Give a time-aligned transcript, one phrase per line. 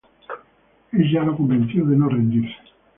[0.97, 2.57] Ella lo convenció de no rendirse.